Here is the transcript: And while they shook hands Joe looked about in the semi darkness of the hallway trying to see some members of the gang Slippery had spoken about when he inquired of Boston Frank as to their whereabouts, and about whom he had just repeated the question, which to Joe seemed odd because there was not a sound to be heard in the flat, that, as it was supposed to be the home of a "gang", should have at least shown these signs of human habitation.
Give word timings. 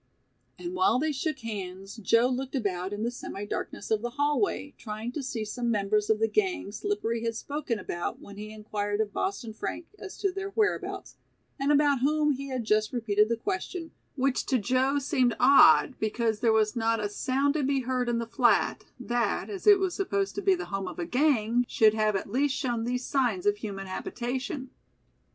And 0.57 0.73
while 0.73 0.97
they 0.97 1.11
shook 1.11 1.41
hands 1.41 1.97
Joe 1.97 2.27
looked 2.27 2.55
about 2.55 2.91
in 2.91 3.03
the 3.03 3.11
semi 3.11 3.45
darkness 3.45 3.91
of 3.91 4.01
the 4.01 4.09
hallway 4.09 4.73
trying 4.75 5.11
to 5.11 5.21
see 5.21 5.45
some 5.45 5.69
members 5.69 6.09
of 6.09 6.17
the 6.17 6.27
gang 6.27 6.71
Slippery 6.71 7.23
had 7.23 7.35
spoken 7.35 7.77
about 7.77 8.19
when 8.19 8.35
he 8.35 8.51
inquired 8.51 8.99
of 8.99 9.13
Boston 9.13 9.53
Frank 9.53 9.85
as 9.99 10.17
to 10.17 10.31
their 10.31 10.49
whereabouts, 10.49 11.17
and 11.59 11.71
about 11.71 11.99
whom 11.99 12.31
he 12.31 12.47
had 12.47 12.63
just 12.63 12.91
repeated 12.91 13.29
the 13.29 13.37
question, 13.37 13.91
which 14.15 14.43
to 14.47 14.57
Joe 14.57 14.97
seemed 14.97 15.35
odd 15.39 15.93
because 15.99 16.39
there 16.39 16.51
was 16.51 16.75
not 16.75 16.99
a 16.99 17.07
sound 17.07 17.53
to 17.53 17.61
be 17.61 17.81
heard 17.81 18.09
in 18.09 18.17
the 18.17 18.25
flat, 18.25 18.85
that, 18.99 19.51
as 19.51 19.67
it 19.67 19.77
was 19.77 19.93
supposed 19.93 20.33
to 20.33 20.41
be 20.41 20.55
the 20.55 20.65
home 20.73 20.87
of 20.87 20.97
a 20.97 21.05
"gang", 21.05 21.63
should 21.67 21.93
have 21.93 22.15
at 22.15 22.31
least 22.31 22.55
shown 22.55 22.85
these 22.85 23.05
signs 23.05 23.45
of 23.45 23.57
human 23.57 23.85
habitation. 23.85 24.71